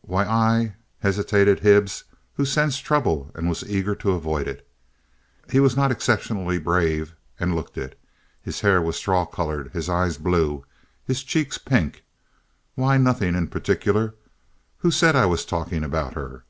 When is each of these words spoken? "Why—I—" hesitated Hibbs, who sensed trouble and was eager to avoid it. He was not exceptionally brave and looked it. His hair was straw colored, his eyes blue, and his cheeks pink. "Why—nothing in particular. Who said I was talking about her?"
"Why—I—" 0.00 0.74
hesitated 1.00 1.60
Hibbs, 1.60 2.04
who 2.32 2.46
sensed 2.46 2.82
trouble 2.82 3.30
and 3.34 3.46
was 3.46 3.62
eager 3.68 3.94
to 3.96 4.12
avoid 4.12 4.48
it. 4.48 4.66
He 5.50 5.60
was 5.60 5.76
not 5.76 5.92
exceptionally 5.92 6.56
brave 6.58 7.14
and 7.38 7.54
looked 7.54 7.76
it. 7.76 8.00
His 8.40 8.60
hair 8.62 8.80
was 8.80 8.96
straw 8.96 9.26
colored, 9.26 9.72
his 9.74 9.90
eyes 9.90 10.16
blue, 10.16 10.54
and 10.54 10.62
his 11.04 11.22
cheeks 11.22 11.58
pink. 11.58 12.04
"Why—nothing 12.74 13.34
in 13.34 13.48
particular. 13.48 14.14
Who 14.78 14.90
said 14.90 15.14
I 15.14 15.26
was 15.26 15.44
talking 15.44 15.84
about 15.84 16.14
her?" 16.14 16.44